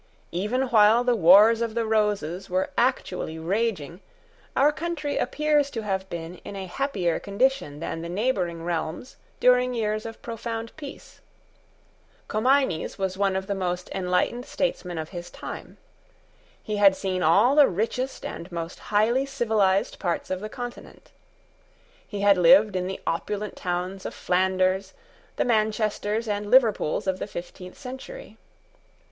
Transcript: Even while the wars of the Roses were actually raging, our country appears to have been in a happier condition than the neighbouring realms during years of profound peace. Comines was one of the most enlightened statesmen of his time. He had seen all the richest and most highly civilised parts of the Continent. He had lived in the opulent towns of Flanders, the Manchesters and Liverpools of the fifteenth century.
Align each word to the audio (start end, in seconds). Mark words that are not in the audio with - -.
Even 0.31 0.63
while 0.69 1.03
the 1.03 1.15
wars 1.15 1.61
of 1.61 1.75
the 1.75 1.85
Roses 1.85 2.49
were 2.49 2.71
actually 2.75 3.37
raging, 3.37 4.01
our 4.55 4.71
country 4.71 5.15
appears 5.19 5.69
to 5.69 5.83
have 5.83 6.09
been 6.09 6.39
in 6.39 6.55
a 6.55 6.65
happier 6.65 7.19
condition 7.19 7.79
than 7.79 8.01
the 8.01 8.09
neighbouring 8.09 8.63
realms 8.63 9.17
during 9.39 9.75
years 9.75 10.03
of 10.07 10.19
profound 10.23 10.75
peace. 10.75 11.21
Comines 12.27 12.97
was 12.97 13.15
one 13.15 13.35
of 13.35 13.45
the 13.45 13.53
most 13.53 13.91
enlightened 13.93 14.43
statesmen 14.43 14.97
of 14.97 15.09
his 15.09 15.29
time. 15.29 15.77
He 16.63 16.77
had 16.77 16.95
seen 16.95 17.21
all 17.21 17.53
the 17.53 17.67
richest 17.67 18.25
and 18.25 18.51
most 18.51 18.79
highly 18.79 19.27
civilised 19.27 19.99
parts 19.99 20.31
of 20.31 20.39
the 20.39 20.49
Continent. 20.49 21.11
He 22.07 22.21
had 22.21 22.39
lived 22.39 22.75
in 22.75 22.87
the 22.87 23.01
opulent 23.05 23.55
towns 23.55 24.07
of 24.07 24.15
Flanders, 24.15 24.93
the 25.35 25.45
Manchesters 25.45 26.27
and 26.27 26.49
Liverpools 26.49 27.05
of 27.05 27.19
the 27.19 27.27
fifteenth 27.27 27.77
century. 27.77 28.39